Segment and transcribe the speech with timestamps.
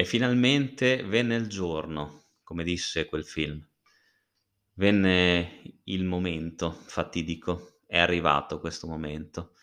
[0.00, 3.60] E finalmente venne il giorno, come disse quel film.
[4.74, 9.56] Venne il momento fatidico, è arrivato questo momento.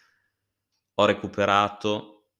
[0.96, 2.32] Ho recuperato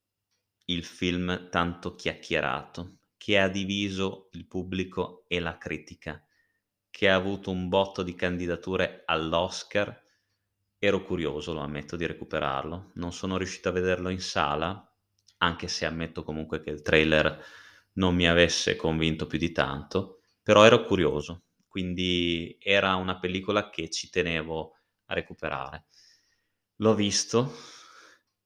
[0.66, 6.22] il film tanto chiacchierato, che ha diviso il pubblico e la critica,
[6.90, 10.04] che ha avuto un botto di candidature all'Oscar.
[10.78, 12.92] Ero curioso, lo ammetto, di recuperarlo.
[12.96, 14.86] Non sono riuscito a vederlo in sala,
[15.38, 17.42] anche se ammetto comunque che il trailer
[17.96, 23.90] non mi avesse convinto più di tanto, però ero curioso, quindi era una pellicola che
[23.90, 25.86] ci tenevo a recuperare.
[26.78, 27.54] L'ho visto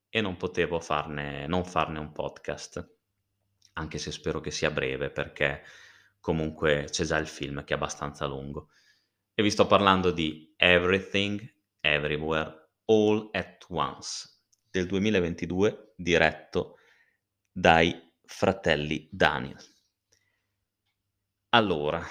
[0.10, 2.98] e non potevo farne, non farne un podcast,
[3.74, 5.64] anche se spero che sia breve perché
[6.20, 8.70] comunque c'è già il film che è abbastanza lungo.
[9.34, 14.38] E vi sto parlando di Everything, Everywhere, All at Once
[14.70, 16.78] del 2022 diretto
[17.52, 19.58] dai fratelli Daniel.
[21.50, 22.02] Allora,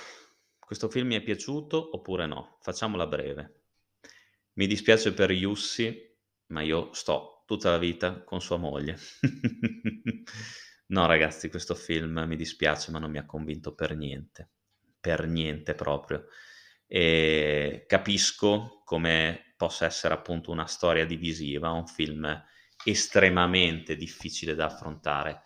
[0.58, 2.58] questo film mi è piaciuto oppure no?
[2.60, 3.62] Facciamola breve.
[4.54, 5.96] Mi dispiace per Yussi,
[6.48, 8.98] ma io sto tutta la vita con sua moglie.
[10.88, 14.50] no, ragazzi, questo film mi dispiace, ma non mi ha convinto per niente.
[15.00, 16.26] Per niente proprio.
[16.86, 22.44] E capisco come possa essere appunto una storia divisiva, un film
[22.84, 25.44] estremamente difficile da affrontare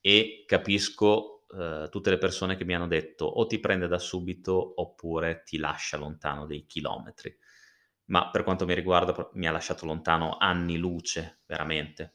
[0.00, 4.80] e capisco eh, tutte le persone che mi hanno detto o ti prende da subito
[4.80, 7.36] oppure ti lascia lontano dei chilometri.
[8.06, 12.14] Ma per quanto mi riguarda mi ha lasciato lontano anni luce, veramente.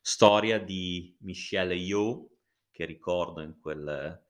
[0.00, 2.28] Storia di Michelle Yeoh,
[2.70, 4.22] che ricordo in quel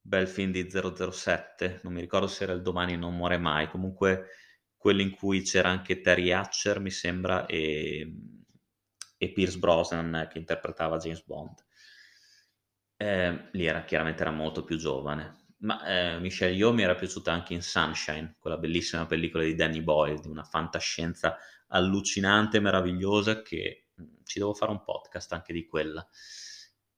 [0.00, 4.28] bel film di 007, non mi ricordo se era il domani non muore mai, comunque
[4.76, 8.12] quello in cui c'era anche Terry Hatcher, mi sembra, e,
[9.22, 11.64] e Pierce Brosnan che interpretava James Bond.
[12.96, 17.30] Eh, lì era chiaramente era molto più giovane, ma eh, Michelle Yeoh mi era piaciuta
[17.32, 21.36] anche in Sunshine, quella bellissima pellicola di Danny Boyle, di una fantascienza
[21.68, 26.04] allucinante, meravigliosa, che mm, ci devo fare un podcast anche di quella.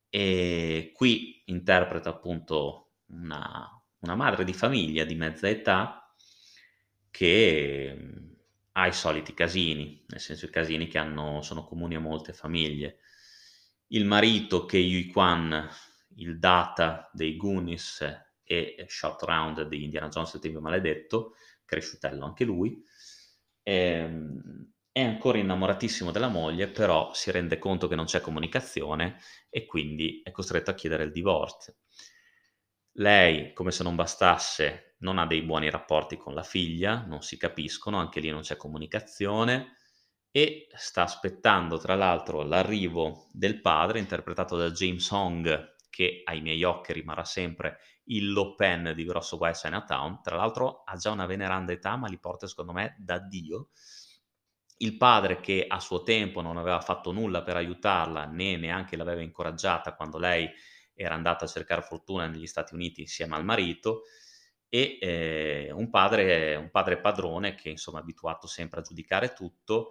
[0.09, 3.69] E qui interpreta appunto una,
[3.99, 6.11] una madre di famiglia di mezza età
[7.11, 8.34] che mm,
[8.77, 12.99] ha i soliti casini, nel senso i casini che hanno, sono comuni a molte famiglie.
[13.89, 15.69] Il marito che Yui Kwan
[16.17, 18.05] il data dei Goonies
[18.43, 22.83] e Shot Round di Indiana Jones e il Tempio Maledetto, cresciutello anche lui,
[23.63, 29.19] ehm, è ancora innamoratissimo della moglie, però si rende conto che non c'è comunicazione
[29.51, 31.75] e quindi è costretto a chiedere il divorzio.
[32.99, 37.37] Lei, come se non bastasse, non ha dei buoni rapporti con la figlia, non si
[37.37, 39.77] capiscono, anche lì non c'è comunicazione
[40.31, 46.63] e sta aspettando tra l'altro l'arrivo del padre, interpretato da James Hong, che ai miei
[46.65, 50.21] occhi rimarrà sempre il pen di Grosso Guai Chinatown.
[50.23, 53.71] Tra l'altro ha già una veneranda età, ma li porta secondo me da Dio.
[54.79, 59.23] Il padre che a suo tempo non aveva fatto nulla per aiutarla, né neanche l'aveva
[59.23, 60.49] incoraggiata quando lei
[60.95, 64.03] era andata a cercare fortuna negli Stati Uniti insieme al marito,
[64.69, 69.91] e eh, un, padre, un padre padrone che insomma è abituato sempre a giudicare tutto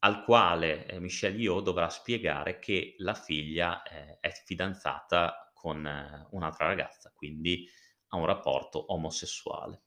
[0.00, 6.26] al quale eh, Michelle Yeoh dovrà spiegare che la figlia eh, è fidanzata con eh,
[6.30, 7.68] un'altra ragazza, quindi
[8.08, 9.82] ha un rapporto omosessuale.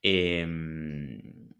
[0.00, 1.50] E, ehm,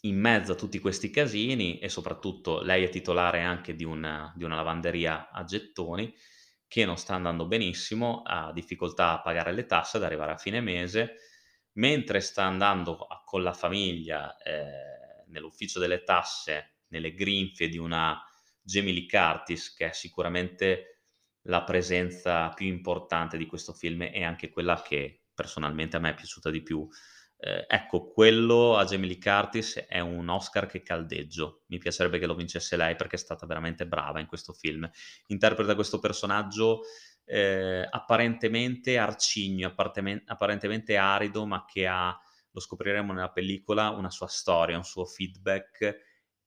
[0.00, 4.44] in mezzo a tutti questi casini, e soprattutto lei è titolare anche di una, di
[4.44, 6.14] una lavanderia a gettoni,
[6.74, 10.60] che non sta andando benissimo, ha difficoltà a pagare le tasse, ad arrivare a fine
[10.60, 11.18] mese,
[11.74, 18.20] mentre sta andando con la famiglia eh, nell'ufficio delle tasse nelle grinfie di una
[18.64, 21.02] Lee Curtis, che è sicuramente
[21.42, 26.14] la presenza più importante di questo film e anche quella che personalmente a me è
[26.14, 26.88] piaciuta di più.
[27.46, 31.64] Eh, ecco, quello a Lee Curtis è un Oscar che caldeggio.
[31.66, 34.88] Mi piacerebbe che lo vincesse lei perché è stata veramente brava in questo film.
[35.26, 36.80] Interpreta questo personaggio
[37.24, 39.74] eh, apparentemente arcigno,
[40.26, 42.18] apparentemente arido, ma che ha,
[42.50, 45.98] lo scopriremo nella pellicola, una sua storia, un suo feedback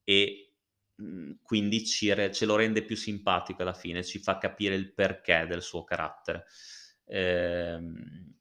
[0.04, 0.54] e
[0.96, 4.94] mhmm, quindi ci re- ce lo rende più simpatico alla fine, ci fa capire il
[4.94, 6.46] perché del suo carattere.
[7.06, 8.37] Ehm,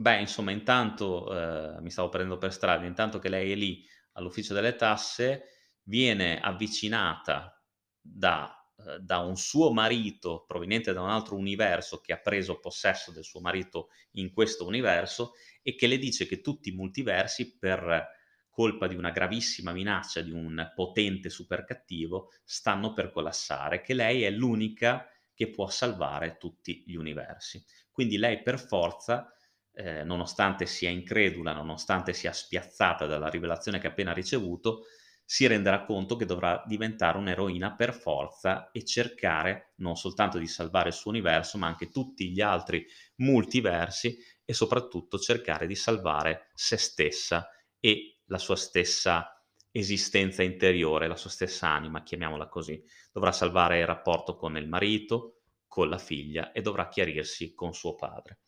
[0.00, 4.54] beh, insomma, intanto eh, mi stavo prendendo per strada, intanto che lei è lì all'ufficio
[4.54, 5.44] delle tasse,
[5.84, 7.62] viene avvicinata
[8.00, 13.12] da, eh, da un suo marito proveniente da un altro universo che ha preso possesso
[13.12, 15.32] del suo marito in questo universo
[15.62, 18.08] e che le dice che tutti i multiversi per
[18.48, 24.22] colpa di una gravissima minaccia di un potente super cattivo, stanno per collassare, che lei
[24.24, 27.64] è l'unica che può salvare tutti gli universi.
[27.90, 29.32] Quindi lei per forza,
[29.72, 34.84] eh, nonostante sia incredula, nonostante sia spiazzata dalla rivelazione che ha appena ricevuto,
[35.24, 40.88] si renderà conto che dovrà diventare un'eroina per forza e cercare non soltanto di salvare
[40.88, 42.84] il suo universo, ma anche tutti gli altri
[43.18, 49.40] multiversi e soprattutto cercare di salvare se stessa e la sua stessa
[49.70, 52.82] esistenza interiore, la sua stessa anima, chiamiamola così.
[53.12, 57.94] Dovrà salvare il rapporto con il marito, con la figlia e dovrà chiarirsi con suo
[57.94, 58.40] padre.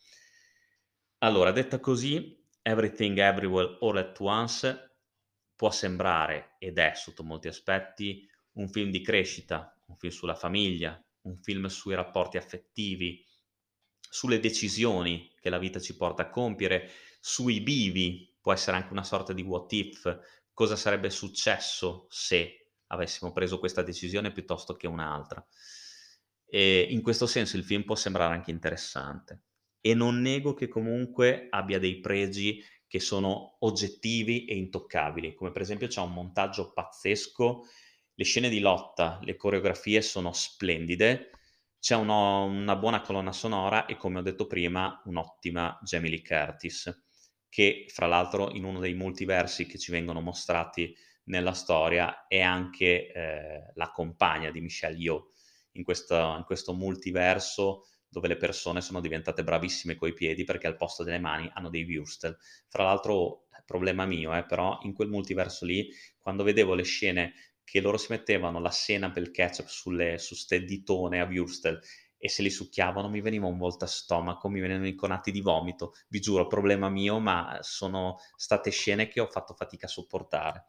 [1.23, 4.97] Allora, detta così, Everything Everywhere All at Once
[5.55, 11.01] può sembrare, ed è sotto molti aspetti, un film di crescita, un film sulla famiglia,
[11.23, 13.25] un film sui rapporti affettivi,
[14.01, 16.91] sulle decisioni che la vita ci porta a compiere,
[17.21, 20.19] sui bivi, può essere anche una sorta di what if,
[20.53, 25.47] cosa sarebbe successo se avessimo preso questa decisione piuttosto che un'altra.
[26.47, 29.45] E in questo senso il film può sembrare anche interessante
[29.83, 35.63] e non nego che comunque abbia dei pregi che sono oggettivi e intoccabili, come per
[35.63, 37.65] esempio c'è un montaggio pazzesco,
[38.15, 41.31] le scene di lotta, le coreografie sono splendide,
[41.81, 47.05] c'è uno, una buona colonna sonora e come ho detto prima un'ottima Jamie Lee Curtis,
[47.49, 50.95] che fra l'altro in uno dei multiversi che ci vengono mostrati
[51.25, 55.33] nella storia è anche eh, la compagna di Michelle Yeoh.
[55.73, 61.03] In in questo multiverso dove le persone sono diventate bravissime coi piedi perché al posto
[61.03, 62.37] delle mani hanno dei wurstel.
[62.69, 65.89] Fra l'altro, problema mio, eh, però in quel multiverso lì,
[66.19, 67.33] quando vedevo le scene
[67.65, 71.81] che loro si mettevano la sena per il ketchup sulle, su ste ditone a wurstel
[72.19, 75.95] e se li succhiavano mi veniva un volta stomaco, mi venivano i conati di vomito.
[76.09, 80.67] Vi giuro, problema mio, ma sono state scene che ho fatto fatica a sopportare.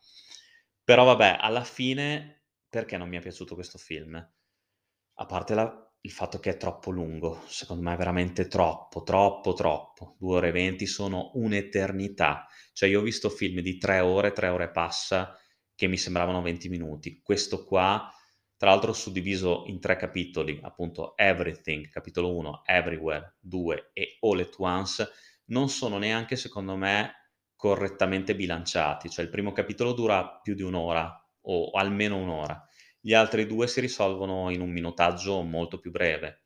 [0.84, 4.16] Però vabbè, alla fine, perché non mi è piaciuto questo film?
[4.16, 9.53] A parte la il fatto che è troppo lungo, secondo me è veramente troppo, troppo,
[9.53, 10.15] troppo.
[10.19, 12.45] 2 ore e 20 sono un'eternità.
[12.73, 15.33] Cioè io ho visto film di 3 ore, 3 ore passa,
[15.73, 17.21] che mi sembravano 20 minuti.
[17.21, 18.11] Questo qua,
[18.57, 24.55] tra l'altro suddiviso in tre capitoli, appunto Everything, capitolo 1, Everywhere 2 e All at
[24.57, 25.09] Once,
[25.45, 27.13] non sono neanche, secondo me,
[27.55, 29.09] correttamente bilanciati.
[29.09, 32.61] Cioè il primo capitolo dura più di un'ora, o almeno un'ora
[33.05, 36.44] gli altri due si risolvono in un minutaggio molto più breve.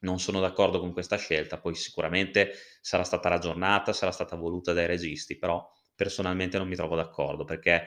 [0.00, 4.86] Non sono d'accordo con questa scelta, poi sicuramente sarà stata ragionata, sarà stata voluta dai
[4.86, 7.86] registi, però personalmente non mi trovo d'accordo perché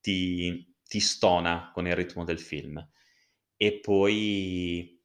[0.00, 2.84] ti, ti stona con il ritmo del film.
[3.56, 5.00] E poi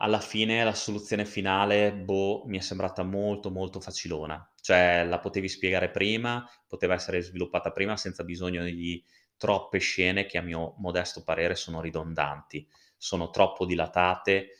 [0.00, 4.52] alla fine la soluzione finale, boh, mi è sembrata molto molto facilona.
[4.60, 9.04] Cioè la potevi spiegare prima, poteva essere sviluppata prima senza bisogno di
[9.38, 14.50] troppe scene che a mio modesto parere sono ridondanti, sono troppo dilatate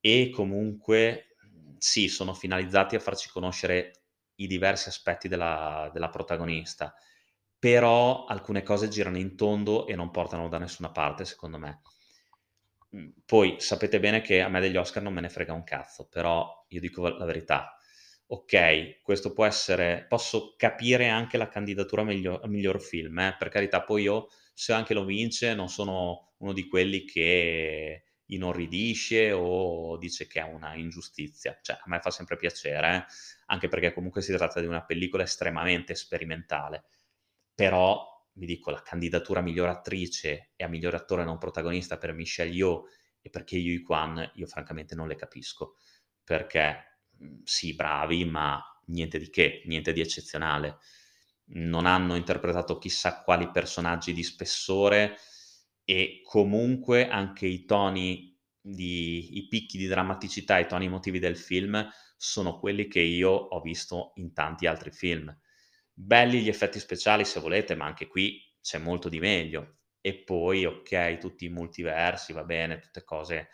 [0.00, 1.34] e comunque
[1.78, 4.02] sì, sono finalizzati a farci conoscere
[4.36, 6.94] i diversi aspetti della, della protagonista,
[7.58, 11.80] però alcune cose girano in tondo e non portano da nessuna parte, secondo me.
[13.24, 16.64] Poi sapete bene che a me degli Oscar non me ne frega un cazzo, però
[16.68, 17.76] io dico la verità,
[18.32, 23.34] ok, questo può essere, posso capire anche la candidatura a miglior, film, eh?
[23.36, 29.32] per carità, poi io se anche lo vince non sono uno di quelli che inorridisce
[29.32, 33.04] o dice che è una ingiustizia, cioè a me fa sempre piacere, eh?
[33.46, 36.84] anche perché comunque si tratta di una pellicola estremamente sperimentale,
[37.52, 42.12] però vi dico la candidatura a miglior attrice e a miglior attore non protagonista per
[42.12, 42.86] Michelle Yeoh
[43.20, 45.74] e perché Yui Kwan io francamente non le capisco,
[46.22, 46.89] perché
[47.44, 50.78] sì, bravi, ma niente di che, niente di eccezionale.
[51.52, 55.16] Non hanno interpretato chissà quali personaggi di spessore
[55.84, 61.88] e comunque anche i toni, di, i picchi di drammaticità, i toni emotivi del film
[62.16, 65.36] sono quelli che io ho visto in tanti altri film.
[65.92, 69.78] Belli gli effetti speciali se volete, ma anche qui c'è molto di meglio.
[70.00, 73.48] E poi, ok, tutti i multiversi, va bene, tutte cose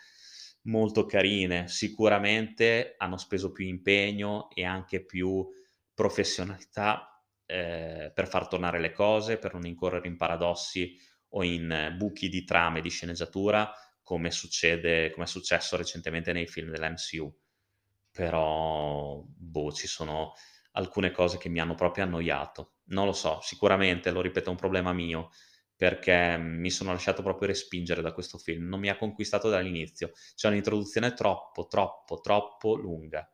[0.67, 1.67] molto carine.
[1.67, 5.45] Sicuramente hanno speso più impegno e anche più
[5.93, 10.95] professionalità eh, per far tornare le cose, per non incorrere in paradossi
[11.29, 13.71] o in buchi di trame di sceneggiatura,
[14.01, 17.35] come succede, come è successo recentemente nei film dell'MCU.
[18.11, 20.33] Però, boh, ci sono
[20.73, 22.77] alcune cose che mi hanno proprio annoiato.
[22.85, 25.29] Non lo so, sicuramente, lo ripeto, è un problema mio
[25.77, 30.11] perché mi sono lasciato proprio respingere da questo film, non mi ha conquistato dall'inizio.
[30.35, 33.29] C'è un'introduzione troppo, troppo, troppo lunga.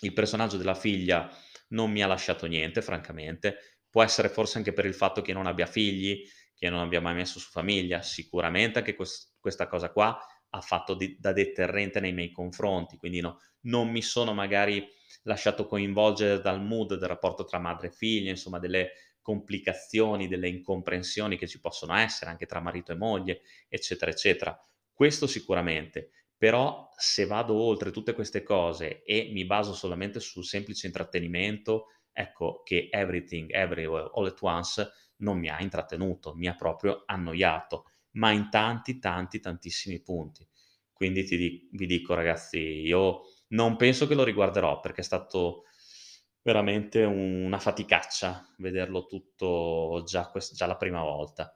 [0.00, 1.30] Il personaggio della figlia
[1.68, 3.80] non mi ha lasciato niente, francamente.
[3.90, 6.22] Può essere forse anche per il fatto che non abbia figli,
[6.54, 8.02] che non abbia mai messo su famiglia.
[8.02, 10.18] Sicuramente anche quest- questa cosa qua
[10.50, 14.86] ha fatto di, da deterrente nei miei confronti, quindi no, non mi sono magari
[15.24, 21.36] lasciato coinvolgere dal mood del rapporto tra madre e figlia, insomma delle complicazioni, delle incomprensioni
[21.36, 24.58] che ci possono essere anche tra marito e moglie, eccetera, eccetera.
[24.92, 30.86] Questo sicuramente, però se vado oltre tutte queste cose e mi baso solamente sul semplice
[30.86, 37.02] intrattenimento, ecco che Everything, Everywhere, All at Once non mi ha intrattenuto, mi ha proprio
[37.06, 40.46] annoiato, ma in tanti, tanti, tantissimi punti.
[40.92, 45.64] Quindi ti, vi dico ragazzi, io non penso che lo riguarderò perché è stato
[46.48, 51.54] veramente una faticaccia vederlo tutto già, quest- già la prima volta.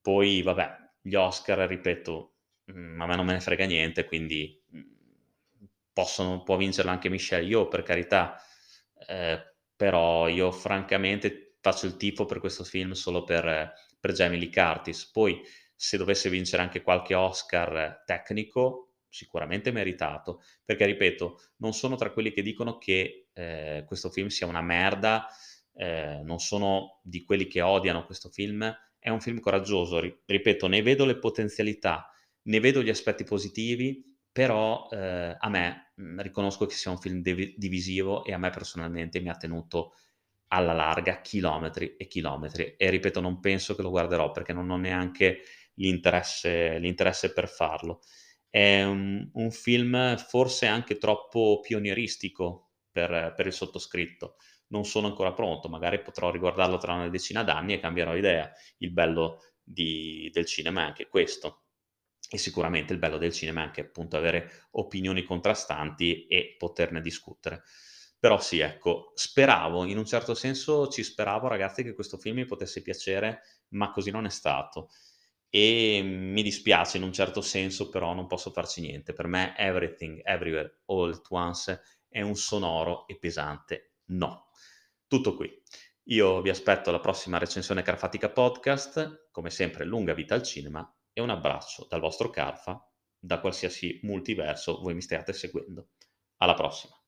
[0.00, 4.80] Poi, vabbè, gli Oscar, ripeto, mh, a me non me ne frega niente, quindi mh,
[5.92, 7.46] possono, può vincerlo anche Michelle.
[7.46, 8.36] Io, per carità,
[9.08, 14.50] eh, però io francamente faccio il tifo per questo film solo per, per Jamie Lee
[14.50, 15.10] Curtis.
[15.10, 15.40] Poi,
[15.74, 22.32] se dovesse vincere anche qualche Oscar tecnico, sicuramente meritato, perché ripeto, non sono tra quelli
[22.32, 25.26] che dicono che eh, questo film sia una merda,
[25.74, 30.82] eh, non sono di quelli che odiano questo film, è un film coraggioso, ripeto, ne
[30.82, 32.10] vedo le potenzialità,
[32.42, 37.22] ne vedo gli aspetti positivi, però eh, a me mm, riconosco che sia un film
[37.22, 39.94] div- divisivo e a me personalmente mi ha tenuto
[40.48, 44.76] alla larga chilometri e chilometri e ripeto non penso che lo guarderò perché non ho
[44.76, 45.42] neanche
[45.74, 48.00] l'interesse, l'interesse per farlo.
[48.48, 54.36] È un, un, film forse anche troppo pionieristico per, per il sottoscritto.
[54.68, 58.50] Non sono ancora pronto, magari potrò riguardarlo tra una decina d'anni e cambierò idea.
[58.78, 61.64] Il bello di, del cinema è anche questo
[62.32, 67.64] e sicuramente il bello del cinema è anche appunto avere opinioni contrastanti e poterne discutere.
[68.20, 72.44] Però sì, ecco, speravo, in un certo senso ci speravo ragazzi che questo film mi
[72.44, 74.90] potesse piacere, ma così non è stato.
[75.48, 79.12] E mi dispiace in un certo senso, però non posso farci niente.
[79.12, 81.80] Per me Everything, Everywhere, All at Once
[82.10, 84.48] è un sonoro e pesante no.
[85.06, 85.50] Tutto qui.
[86.04, 91.20] Io vi aspetto alla prossima recensione Carfatica Podcast, come sempre lunga vita al cinema e
[91.20, 92.84] un abbraccio dal vostro Carfa,
[93.16, 95.90] da qualsiasi multiverso voi mi stiate seguendo.
[96.38, 96.99] Alla prossima.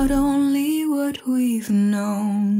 [0.00, 2.59] Not only what we've known.